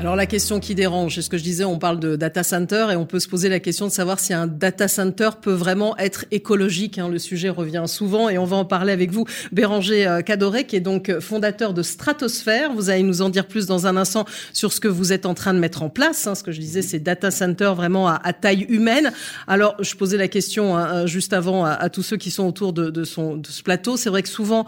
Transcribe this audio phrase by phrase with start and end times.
[0.00, 2.86] Alors la question qui dérange, c'est ce que je disais, on parle de data center
[2.90, 5.94] et on peut se poser la question de savoir si un data center peut vraiment
[5.98, 6.96] être écologique.
[6.96, 7.10] Hein.
[7.10, 10.74] Le sujet revient souvent et on va en parler avec vous, Béranger euh, Cadoré, qui
[10.74, 12.72] est donc fondateur de Stratosphère.
[12.72, 14.24] Vous allez nous en dire plus dans un instant
[14.54, 16.26] sur ce que vous êtes en train de mettre en place.
[16.26, 16.34] Hein.
[16.34, 19.12] Ce que je disais, c'est data center vraiment à, taille humaine.
[19.48, 22.88] Alors je posais la question hein, juste avant à, tous ceux qui sont autour de,
[22.88, 23.98] de ce plateau.
[23.98, 24.64] C'est vrai que souvent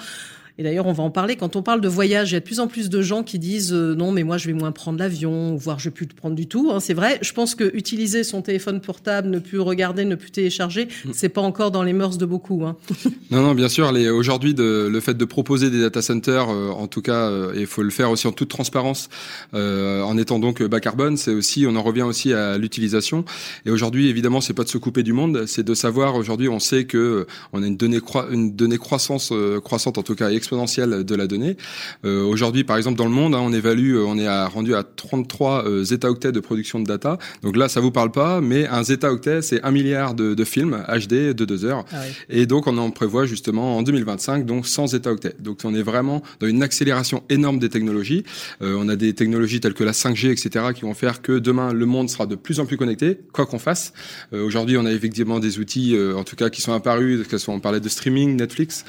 [0.59, 1.37] et d'ailleurs, on va en parler.
[1.37, 3.39] Quand on parle de voyage, il y a de plus en plus de gens qui
[3.39, 6.15] disent euh, non, mais moi, je vais moins prendre l'avion, voire je vais plus le
[6.15, 6.71] prendre du tout.
[6.73, 7.19] Hein, c'est vrai.
[7.23, 11.11] Je pense que utiliser son téléphone portable, ne plus regarder, ne plus télécharger, mm.
[11.15, 12.65] c'est pas encore dans les mœurs de beaucoup.
[12.67, 12.77] Hein.
[13.31, 13.91] non, non, bien sûr.
[14.13, 17.83] Aujourd'hui, le fait de proposer des data centers, euh, en tout cas, euh, il faut
[17.83, 19.09] le faire aussi en toute transparence,
[19.53, 23.25] en étant donc bas carbone, c'est aussi, on en revient aussi à l'utilisation.
[23.65, 26.17] Et aujourd'hui, évidemment, c'est pas de se couper du monde, c'est de savoir.
[26.17, 29.33] Aujourd'hui, on sait que on a une donnée, une donnée croissance,
[29.65, 31.57] croissante en tout cas exponentielle de la donnée.
[32.05, 34.75] Euh, Aujourd'hui, par exemple, dans le monde, hein, on évalue, euh, on est à, rendu
[34.75, 37.19] à 33 euh, zeta-octets de production de data.
[37.43, 40.85] Donc là, ça vous parle pas, mais un zeta-octet, c'est un milliard de, de, films
[40.89, 41.85] HD de deux heures.
[41.93, 41.99] Ah
[42.29, 45.37] Et donc, on en prévoit justement en 2025, donc 100 zeta-octets.
[45.39, 48.25] Donc, on est vraiment dans une accélération énorme des technologies.
[48.63, 51.73] Euh, on a des technologies telles que la 5G, etc., qui vont faire que demain,
[51.73, 53.93] le monde sera de plus en plus connecté, quoi qu'on fasse.
[54.33, 57.37] Euh, Aujourd'hui, on a effectivement des outils, euh, en tout cas, qui sont apparus, que
[57.49, 58.85] on parlait de streaming, Netflix.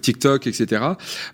[0.00, 0.82] TikTok, etc.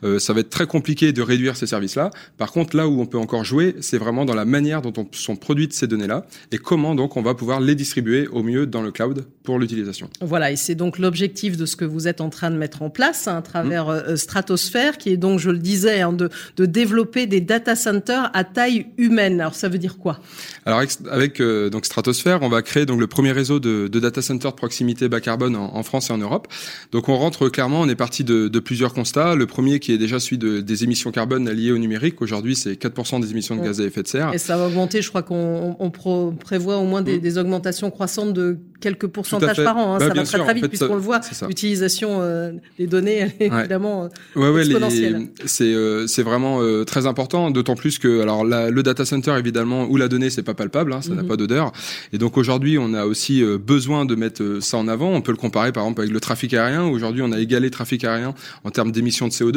[0.05, 2.11] Euh, ça va être très compliqué de réduire ces services-là.
[2.37, 5.07] Par contre, là où on peut encore jouer, c'est vraiment dans la manière dont on,
[5.13, 8.83] sont produites ces données-là et comment donc on va pouvoir les distribuer au mieux dans
[8.83, 10.11] le cloud pour l'utilisation.
[10.21, 12.91] Voilà, et c'est donc l'objectif de ce que vous êtes en train de mettre en
[12.91, 14.03] place hein, à travers mmh.
[14.09, 18.31] euh, Stratosphère, qui est donc, je le disais, hein, de, de développer des data centers
[18.35, 19.41] à taille humaine.
[19.41, 20.21] Alors ça veut dire quoi?
[20.67, 24.21] Alors avec euh, donc Stratosphère, on va créer donc le premier réseau de, de data
[24.21, 26.47] centers de proximité bas carbone en, en, France et en Europe.
[26.93, 29.35] Donc on rentre clairement, on est parti de, de plusieurs constats.
[29.35, 32.21] Le premier qui est déjà celui de, des émissions carbone liées au numérique.
[32.21, 34.35] Aujourd'hui, c'est 4% des émissions de gaz à effet de serre.
[34.35, 35.91] Et ça va augmenter, je crois qu'on on
[36.39, 37.21] prévoit au moins des, mmh.
[37.23, 39.95] des, augmentations croissantes de quelques pourcentages par an.
[39.95, 39.99] Hein.
[39.99, 41.21] Bah, ça va très très vite puisqu'on le voit.
[41.47, 45.29] L'utilisation euh, des données, elle est évidemment euh, ouais, exponentielle.
[45.45, 49.87] C'est euh, vraiment euh, très important, d'autant plus que alors la, le data center évidemment
[49.89, 51.29] où la donnée c'est pas palpable, hein, ça n'a mmh.
[51.29, 51.73] pas d'odeur.
[52.13, 55.11] Et donc aujourd'hui, on a aussi besoin de mettre ça en avant.
[55.11, 56.85] On peut le comparer par exemple avec le trafic aérien.
[56.85, 58.35] Aujourd'hui, on a égalé le trafic aérien
[58.65, 59.53] en termes d'émissions de CO2.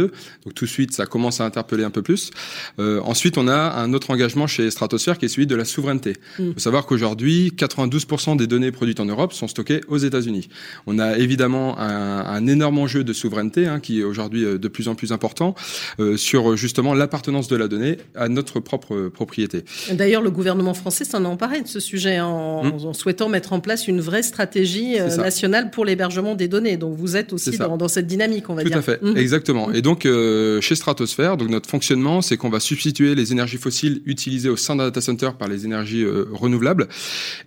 [0.46, 2.32] Donc tout de suite, ça commence à interpeller un peu plus.
[2.80, 6.18] Euh, ensuite, on a un autre engagement chez Stratosphère qui est celui de la souveraineté.
[6.40, 6.54] Il mm.
[6.54, 10.50] faut savoir qu'aujourd'hui, 92% des données produites en Europe sont stockées aux États-Unis.
[10.88, 14.68] On a évidemment un, un énorme enjeu de souveraineté hein, qui est aujourd'hui euh, de
[14.68, 15.56] plus en plus important
[16.00, 19.64] euh, sur justement l'appartenance de la donnée à notre propre propriété.
[19.92, 22.86] D'ailleurs, le gouvernement français s'en a emparé de ce sujet en, mm.
[22.86, 26.78] en, souhaitant mettre en place une vraie stratégie euh, nationale pour l'hébergement des données.
[26.78, 28.74] Donc vous êtes aussi dans, dans, cette dynamique, on va dire.
[28.74, 29.18] Tout à fait, mm.
[29.18, 29.72] exactement.
[29.72, 34.02] Et donc euh, chez Stratosphère, donc notre fonctionnement, c'est qu'on va substituer les énergies fossiles
[34.06, 36.88] utilisées au sein d'un data center par les énergies euh, renouvelables.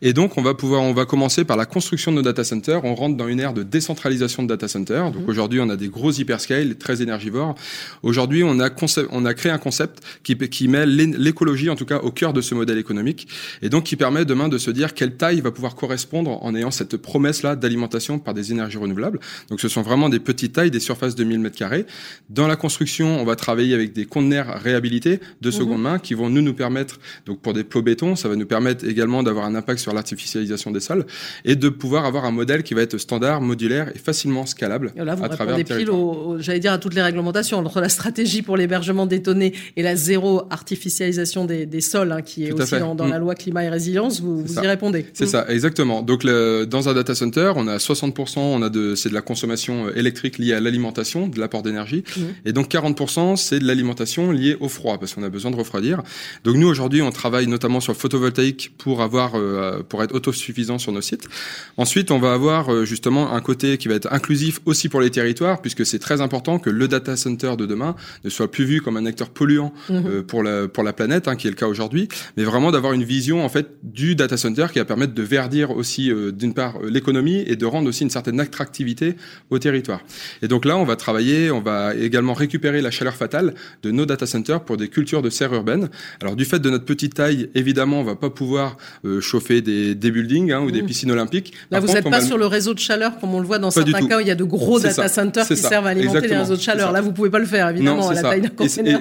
[0.03, 2.85] Et donc on va pouvoir, on va commencer par la construction de nos data centers.
[2.85, 5.11] On rentre dans une ère de décentralisation de data centers.
[5.11, 5.31] Donc mmh.
[5.31, 7.55] aujourd'hui, on a des gros hyperscale très énergivores.
[8.03, 8.71] Aujourd'hui, on a
[9.11, 12.41] on a créé un concept qui, qui met l'écologie, en tout cas, au cœur de
[12.41, 13.29] ce modèle économique,
[13.63, 16.71] et donc qui permet demain de se dire quelle taille va pouvoir correspondre en ayant
[16.71, 19.21] cette promesse-là d'alimentation par des énergies renouvelables.
[19.49, 21.87] Donc ce sont vraiment des petites tailles, des surfaces de 1000 mètres carrés.
[22.31, 25.53] Dans la construction, on va travailler avec des conteneurs réhabilités de mhm.
[25.53, 28.47] seconde main qui vont nous nous permettre, donc pour des plots béton, ça va nous
[28.47, 31.07] permettre également d'avoir un impact sur l'artificialisation des sols
[31.45, 35.05] et de pouvoir avoir un modèle qui va être standard, modulaire et facilement scalable et
[35.05, 35.91] là, vous à travers des piles,
[36.39, 39.97] j'allais dire à toutes les réglementations entre la stratégie pour l'hébergement des données et la
[39.97, 43.23] zéro artificialisation des, des sols, hein, qui est aussi dans la mm.
[43.23, 45.07] loi climat et résilience, vous, vous y répondez.
[45.13, 46.03] C'est ça, exactement.
[46.03, 49.23] Donc le, dans un data center, on a 60%, on a de, c'est de la
[49.23, 52.21] consommation euh, électrique liée à l'alimentation, de l'apport d'énergie, mm.
[52.47, 56.03] et donc 40%, c'est de l'alimentation liée au froid, parce qu'on a besoin de refroidir.
[56.45, 60.79] Donc nous, aujourd'hui, on travaille notamment sur le photovoltaïque pour avoir, euh, pour être autosuffisant
[60.79, 61.29] sur nos sites.
[61.77, 65.11] Ensuite, on va avoir euh, justement un côté qui va être inclusif aussi pour les
[65.11, 68.81] territoires, puisque c'est très important que le data center de demain ne soit plus vu
[68.81, 70.05] comme un acteur polluant mhm.
[70.07, 72.93] euh, pour la pour la planète, hein, qui est le cas aujourd'hui, mais vraiment d'avoir
[72.93, 76.81] une vision en fait du data center qui va permettre de verdir aussi d'une part
[76.83, 79.17] l'économie et de rendre aussi une certaine attractivité
[79.51, 80.01] au territoire.
[80.43, 84.07] Et donc là, on va travailler, on va également récupérer la chaleur fatale de nos
[84.07, 85.89] data centers pour des cultures de serre urbaine.
[86.21, 89.95] Alors du fait de notre petite taille, évidemment, on va pas pouvoir euh, chauffer des,
[89.95, 90.87] des buildings hein, ou des mmh.
[90.87, 91.24] piscines olympiques.
[91.71, 94.07] Là, vous n'êtes pas sur le réseau de chaleur comme on le voit dans certains
[94.07, 96.57] cas où il y a de gros data centers qui servent à alimenter les réseaux
[96.57, 96.93] de chaleur.
[96.93, 99.01] Là, vous pouvez pas le faire évidemment à la taille d'un conteneur.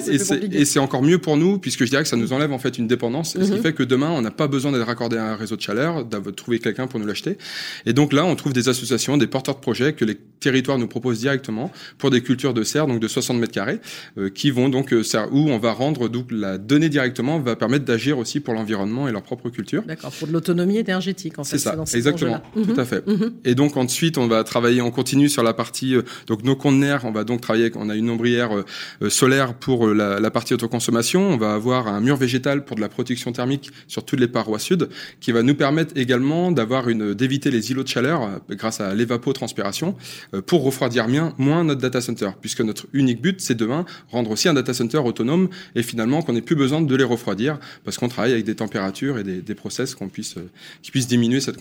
[0.52, 2.78] Et c'est encore mieux pour nous puisque je dirais que ça nous enlève en fait
[2.78, 3.62] une dépendance, ce qui mhm.
[3.62, 6.31] fait que demain on n'a pas besoin d'être raccordé à un réseau de chaleur, de
[6.31, 7.38] trouver quelqu'un pour nous l'acheter.
[7.86, 10.88] Et donc là, on trouve des associations, des porteurs de projets que les territoires nous
[10.88, 13.80] proposent directement pour des cultures de serre, donc de 60 mètres carrés,
[14.18, 17.86] euh, qui vont donc euh, où on va rendre donc la donnée directement va permettre
[17.86, 19.84] d'agir aussi pour l'environnement et leur propre culture.
[19.84, 21.58] D'accord, pour de l'autonomie énergétique en fait.
[21.58, 23.06] C'est ça, exactement, tout à fait.
[23.07, 23.33] Mhm.
[23.45, 27.06] Et donc ensuite, on va travailler, on continue sur la partie euh, donc nos conteneurs,
[27.06, 28.51] on va donc travailler, on a une ombrière
[29.10, 32.89] solaire pour la, la partie autoconsommation, on va avoir un mur végétal pour de la
[32.89, 34.89] protection thermique sur toutes les parois sud,
[35.19, 39.95] qui va nous permettre également d'avoir une d'éviter les îlots de chaleur grâce à l'évapotranspiration
[40.45, 44.48] pour refroidir bien, moins notre data center, puisque notre unique but, c'est demain rendre aussi
[44.48, 48.10] un data center autonome et finalement qu'on n'ait plus besoin de les refroidir parce qu'on
[48.10, 50.50] travaille avec des températures et des, des process qu'on puisse, euh,
[50.81, 51.57] qui puissent diminuer cette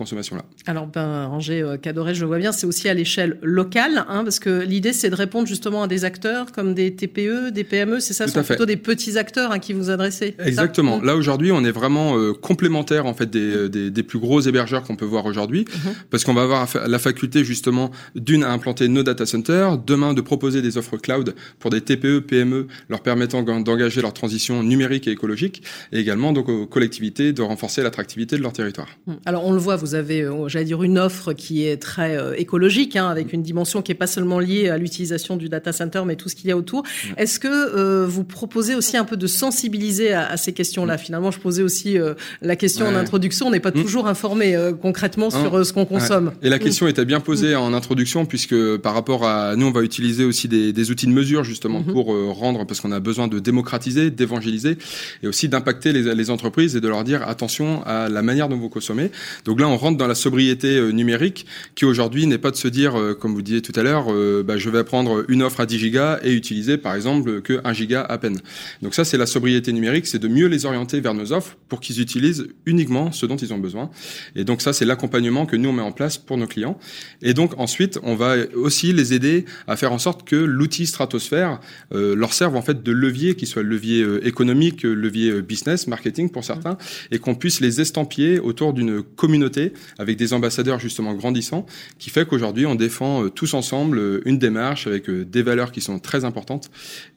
[0.67, 4.39] Alors, ben, Angers euh, Cadoré, je vois bien, c'est aussi à l'échelle locale, hein, parce
[4.39, 8.15] que l'idée, c'est de répondre justement à des acteurs comme des TPE, des PME, c'est
[8.15, 10.37] ça, sont plutôt des petits acteurs hein, qui vous adressez.
[10.39, 11.01] Exactement.
[11.03, 14.85] Là, aujourd'hui, on est vraiment euh, complémentaire en fait des, des, des, plus gros hébergeurs
[14.85, 15.93] qu'on peut voir aujourd'hui, mhm.
[16.11, 20.21] parce qu'on va avoir la faculté justement d'une à implanter nos data centers, demain de
[20.21, 25.11] proposer des offres cloud pour des TPE, PME, leur permettant d'engager leur transition numérique et
[25.11, 25.63] écologique,
[25.93, 28.89] et également donc aux collectivités de renforcer l'attractivité de leur territoire.
[29.25, 32.35] Alors on le voit, vous avez, euh, j'allais dire, une offre qui est très euh,
[32.37, 36.03] écologique, hein, avec une dimension qui est pas seulement liée à l'utilisation du data center,
[36.07, 36.83] mais tout ce qu'il y a autour.
[37.17, 40.95] Est-ce que euh, vous proposez aussi un peu de sensibiliser à, ces questions-là?
[40.95, 40.99] Hum.
[40.99, 41.97] Finalement, je posais aussi
[42.41, 43.47] la question en introduction.
[43.47, 46.33] On n'est pas toujours informé concrètement sur ce qu'on consomme.
[46.43, 49.83] Et la question était bien posée en introduction, puisque par rapport à nous, on va
[49.83, 53.39] utiliser aussi des, des outils de mesure justement pour rendre, parce qu'on a besoin de
[53.39, 54.79] démocratiser, d'évangéliser
[55.23, 58.57] et aussi d'impacter les, les, entreprises et de leur dire attention à la manière dont
[58.57, 59.11] vous consommez.
[59.45, 62.69] Donc là, on rentre dans la sobriété euh, numérique qui aujourd'hui n'est pas de se
[62.69, 65.61] dire, euh, comme vous disiez tout à l'heure, euh, bah, je vais prendre une offre
[65.61, 68.41] à 10 gigas et utiliser par exemple que 1 giga à peine.
[68.83, 71.81] Donc ça, c'est la sobriété numérique, c'est de mieux les orienter vers nos offres pour
[71.81, 73.91] qu'ils utilisent uniquement ce dont ils ont besoin.
[74.37, 76.79] Et donc ça, c'est l'accompagnement que nous on met en place pour nos clients.
[77.23, 81.61] Et donc ensuite, on va aussi les aider à faire en sorte que l'outil Stratosphère
[81.93, 86.45] euh, leur serve en fait de levier, qui soit levier économique, levier business, marketing pour
[86.45, 86.77] certains,
[87.11, 91.67] et qu'on puisse les estampiller autour d'une communauté avec des ambassadeurs justement grandissants,
[91.99, 96.25] qui fait qu'aujourd'hui on défend tous ensemble une démarche avec des valeurs qui sont très
[96.25, 96.71] importantes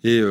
[0.03, 0.21] et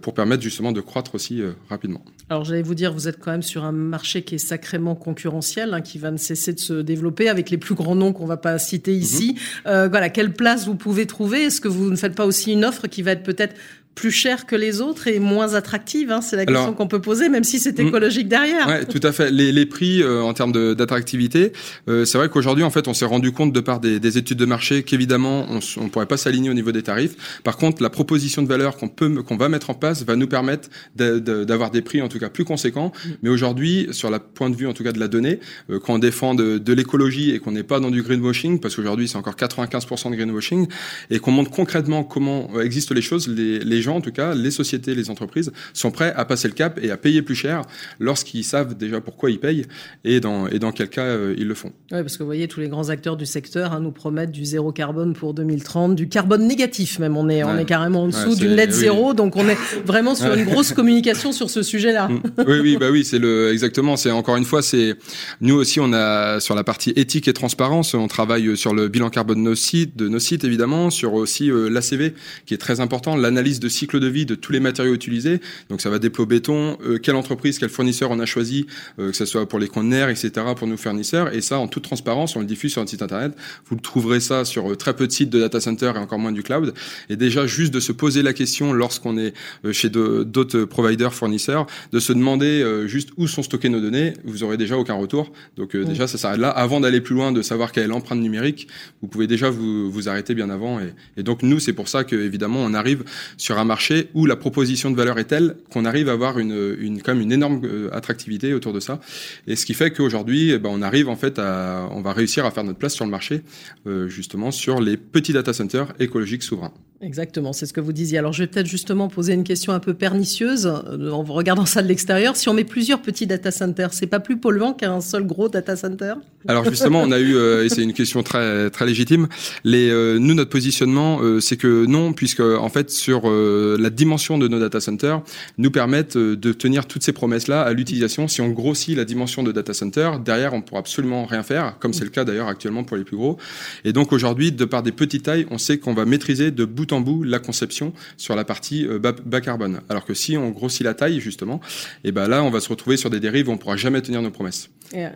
[0.00, 2.04] pour permettre justement de croître aussi rapidement.
[2.30, 5.74] Alors j'allais vous dire, vous êtes quand même sur un marché qui est sacrément concurrentiel,
[5.74, 8.36] hein, qui va ne cesser de se développer avec les plus grands noms qu'on va
[8.36, 9.36] pas citer ici.
[9.66, 9.88] Mhm.
[9.88, 11.42] voilà, quelle place vous pouvez trouver?
[11.42, 13.54] Est-ce que vous ne faites pas aussi une offre qui va être peut-être
[13.94, 17.28] plus cher que les autres et moins attractive hein, C'est la question qu'on peut poser,
[17.28, 17.88] même si c'est hmm.
[17.88, 18.66] écologique derrière.
[18.66, 19.30] Ouais, tout à fait.
[19.30, 21.52] Les, les prix euh, en termes d'attractivité,
[21.88, 24.38] euh, c'est vrai qu'aujourd'hui, en fait, on s'est rendu compte de par des, des études
[24.38, 27.40] de marché qu'évidemment, on ne pourrait pas s'aligner au niveau des tarifs.
[27.42, 30.28] Par contre, la proposition de valeur qu'on peut, qu'on va mettre en place va nous
[30.28, 32.92] permettre d'avoir des prix en tout cas plus conséquents.
[33.04, 33.10] Hmm.
[33.22, 35.38] Mais aujourd'hui, sur la point de vue en tout cas de la donnée,
[35.70, 38.74] euh, quand on défend de, de l'écologie et qu'on n'est pas dans du greenwashing, parce
[38.76, 40.66] qu'aujourd'hui c'est encore 95% de greenwashing,
[41.10, 44.50] et qu'on montre concrètement comment existent les choses, les, les gens, en tout cas, les
[44.50, 47.62] sociétés, les entreprises, sont prêts à passer le cap et à payer plus cher
[48.00, 49.66] lorsqu'ils savent déjà pourquoi ils payent
[50.04, 51.72] et dans, et dans quel cas euh, ils le font.
[51.92, 54.44] Oui, parce que vous voyez, tous les grands acteurs du secteur hein, nous promettent du
[54.44, 57.16] zéro carbone pour 2030, du carbone négatif même.
[57.16, 60.32] On est, on est carrément en dessous du net zéro, donc on est vraiment sur
[60.34, 62.08] une grosse communication sur ce sujet-là.
[62.08, 62.20] Mm.
[62.46, 63.96] oui, oui, bah oui, c'est le exactement.
[63.96, 64.96] C'est encore une fois, c'est
[65.40, 69.10] nous aussi, on a sur la partie éthique et transparence, on travaille sur le bilan
[69.10, 72.14] carbone de nos sites, de nos sites évidemment, sur aussi euh, l'ACV
[72.46, 75.40] qui est très important, l'analyse de cycle de vie de tous les matériaux utilisés.
[75.68, 78.66] Donc ça va dépôt béton, euh, quelle entreprise, quel fournisseur on a choisi,
[78.98, 81.34] euh, que ce soit pour les conteneurs, etc., pour nos fournisseurs.
[81.34, 83.32] Et ça, en toute transparence, on le diffuse sur notre site internet.
[83.66, 86.18] Vous le trouverez ça sur euh, très peu de sites de data center et encore
[86.18, 86.72] moins du cloud.
[87.10, 89.34] Et déjà, juste de se poser la question lorsqu'on est
[89.72, 94.56] chez d'autres providers, fournisseurs, de se demander juste où sont stockées nos données, vous aurez
[94.56, 95.32] déjà aucun retour.
[95.56, 96.50] Donc déjà, ça s'arrête là.
[96.50, 98.68] Avant d'aller plus loin, de savoir quelle est l'empreinte numérique,
[99.02, 100.80] vous pouvez déjà vous, vous arrêter bien avant.
[100.80, 103.04] Et, et donc nous, c'est pour ça que évidemment, on arrive
[103.36, 106.76] sur un marché où la proposition de valeur est telle qu'on arrive à avoir une,
[106.78, 109.00] une, quand une énorme euh, attractivité autour de ça.
[109.46, 112.44] Et ce qui fait qu'aujourd'hui, eh ben, on arrive en fait à, on va réussir
[112.44, 113.42] à faire notre place sur le marché,
[113.86, 116.72] euh, justement sur les petits data centers écologiques souverains.
[117.04, 118.16] Exactement, c'est ce que vous disiez.
[118.16, 121.82] Alors je vais peut-être justement poser une question un peu pernicieuse euh, en regardant ça
[121.82, 122.34] de l'extérieur.
[122.34, 125.76] Si on met plusieurs petits data centers, c'est pas plus polluant qu'un seul gros data
[125.76, 126.14] center?
[126.48, 129.28] Alors justement, on a eu, euh, et c'est une question très très légitime.
[129.66, 134.58] Euh, nous, notre positionnement, c'est que non, puisque en fait sur la dimension de nos
[134.58, 135.20] data centers,
[135.58, 138.28] nous permettent de tenir toutes ces promesses-là à l'utilisation.
[138.28, 141.92] Si on grossit la dimension de data center, derrière, on pourra absolument rien faire, comme
[141.92, 143.36] c'est le cas d'ailleurs actuellement pour les plus gros.
[143.84, 146.92] Et donc aujourd'hui, de par des petites tailles, on sait qu'on va maîtriser de bout
[146.93, 149.80] en bout la conception sur la partie euh, bas, carbone.
[149.88, 151.60] Alors que si on grossit la taille, justement,
[152.04, 154.00] et eh ben là, on va se retrouver sur des dérives où on pourra jamais
[154.02, 154.70] tenir nos promesses.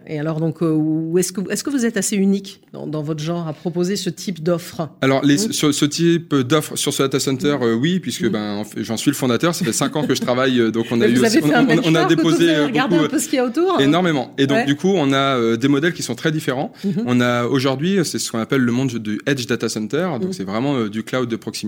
[0.06, 3.46] Et, alors, donc, euh, est-ce que, est que vous êtes assez unique dans, votre genre
[3.46, 4.88] à proposer ce type d'offre?
[5.02, 5.52] Alors, les, mmh.
[5.52, 8.28] sur ce type d'offre sur ce data center, euh, oui, puisque mmh.
[8.28, 9.54] ben, j'en suis le fondateur.
[9.54, 12.94] Ça fait cinq ans que je travaille, donc on a eu, on, a déposé beaucoup,
[12.94, 13.80] un peu ce qu'il y a autour.
[13.80, 14.34] Énormément.
[14.38, 16.72] Et donc, du coup, on a des modèles qui sont très différents.
[16.84, 16.90] Mmh.
[17.06, 20.08] On a aujourd'hui, c'est ce qu'on appelle le monde du edge data center.
[20.20, 21.67] Donc, c'est vraiment du cloud de proximité.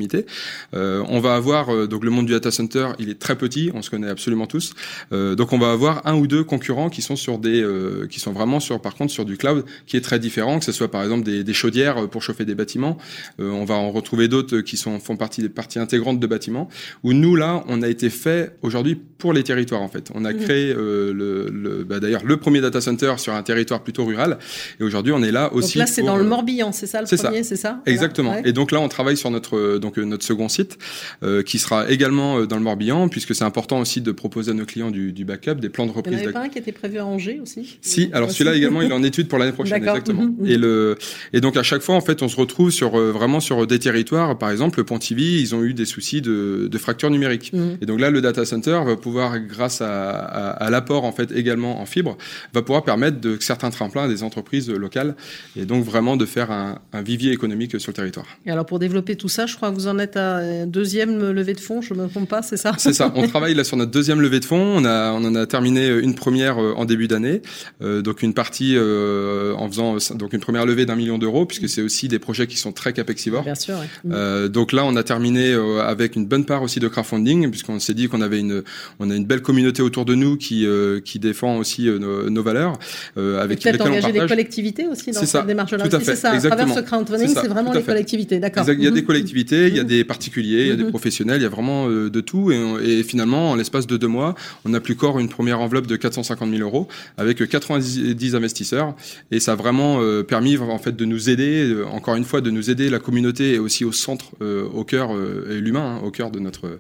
[0.75, 3.71] Euh, on va avoir euh, donc le monde du data center, il est très petit,
[3.75, 4.73] on se connaît absolument tous.
[5.13, 7.67] Euh, donc on va avoir un ou deux concurrents qui sont sur des,
[8.09, 10.73] qui sont vraiment sur, par contre, sur du cloud qui est très différent, que ce
[10.73, 12.97] soit par exemple des, chaudières pour chauffer des bâtiments.
[13.39, 16.69] on va en retrouver d'autres qui sont font partie des parties intégrantes de bâtiments.
[17.03, 20.11] Où nous là, on a été fait aujourd'hui pour les territoires en fait.
[20.15, 20.39] On a mmh.
[20.39, 24.39] créé le, bah, d'ailleurs le premier data center sur un territoire plutôt rural.
[24.79, 25.79] Et aujourd'hui, on est là aussi.
[25.79, 27.81] Donc là, c'est dans le Morbihan, c'est ça le premier, c'est ça?
[27.87, 28.37] Exactement.
[28.45, 30.79] Et donc là, on travaille sur notre donc notre second site,
[31.23, 34.55] euh, qui sera également euh, dans le Morbihan, puisque c'est important aussi de proposer à
[34.55, 36.15] nos clients du, du backup, des plans de reprise.
[36.15, 37.79] Il n'y avait pas un qui était prévu à Angers aussi?
[37.81, 40.23] Si, alors celui-là également, il est en étude pour l'année prochaine, exactement.
[40.23, 40.47] Mhm, mhm.
[40.47, 40.97] Et le
[41.33, 43.79] et donc à chaque fois, en fait, on se retrouve sur euh, vraiment sur des
[43.79, 44.39] territoires.
[44.39, 47.53] Par exemple, le Pontivy, ils ont eu des soucis de, de fracture numérique.
[47.53, 47.79] Mhm.
[47.81, 51.33] Et donc là, le data center va pouvoir, grâce à, à, à l'apport en fait
[51.33, 52.17] également en fibre,
[52.53, 55.15] va pouvoir permettre de certains tremplins à des entreprises locales
[55.57, 58.27] et donc vraiment de faire un, un vivier économique sur le territoire.
[58.47, 61.55] Et alors pour développer tout ça, je crois que vous en êtes à deuxième levée
[61.55, 63.13] de fonds, je ne me trompe pas, c'est ça C'est ça.
[63.15, 64.61] On travaille là sur notre deuxième levée de fonds.
[64.77, 67.43] On a, on en a terminé une première euh, en début d'année,
[67.83, 71.69] euh, donc une partie euh, en faisant donc une première levée d'un million d'euros, puisque
[71.69, 73.45] c'est aussi des projets qui sont très capexivores.
[73.45, 73.77] Bien sûr.
[74.11, 77.95] Euh, donc là, on a terminé avec une bonne part aussi de crowdfunding, puisqu'on s'est
[77.95, 78.63] dit qu'on avait une,
[78.99, 80.67] on a une belle communauté autour de nous qui
[81.05, 82.79] qui défend aussi nos, nos valeurs.
[83.17, 85.85] avec peut-être engager des collectivités aussi dans cette démarche-là.
[86.03, 86.33] C'est ça.
[86.33, 88.39] À travers ce crowdfunding, c'est vraiment les collectivités.
[88.39, 88.65] D'accord.
[88.69, 90.91] Il y a des collectivités, il y a des particuliers, il y a des mhm.
[90.91, 92.51] professionnels, il y a vraiment euh, de tout.
[92.51, 95.97] Et, finalement, en l'espace de deux mois, on a plus qu'or une première enveloppe de
[95.97, 98.95] 450 000 euros avec 90 investisseurs.
[99.31, 102.41] Et ça a vraiment euh, permis en fait de nous aider, euh, encore une fois,
[102.41, 105.11] de nous aider la communauté et aussi au centre, au cœur
[105.51, 106.79] et l'humain, hein, au cœur de notre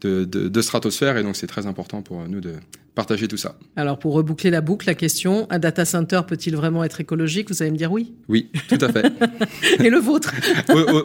[0.00, 1.16] de, de, de stratosphère.
[1.16, 2.52] Et donc, c'est très important pour nous de
[2.94, 3.56] partager tout ça.
[3.76, 7.48] Alors pour reboucler la boucle, la question, un data center peut-il vraiment être écologique?
[7.50, 9.10] Vous allez me dire oui Oui, tout à fait.
[9.82, 10.32] Et le vôtre?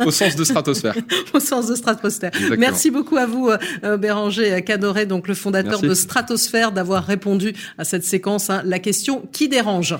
[0.05, 0.95] Au, sens de stratosphère.
[1.33, 2.31] au sens de stratosphère.
[2.57, 3.49] Merci beaucoup à vous
[3.83, 8.49] euh, Béranger Cadoré, donc le fondateur de Stratosphère, d'avoir répondu à cette séquence.
[8.49, 8.61] Hein.
[8.65, 9.95] la question qui dérange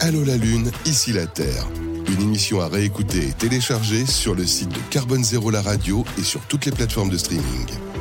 [0.00, 1.66] Allô la Lune, ici la Terre.
[2.08, 6.22] Une émission à réécouter et télécharger sur le site de Carbone Zéro la radio et
[6.22, 7.91] sur toutes les plateformes de streaming.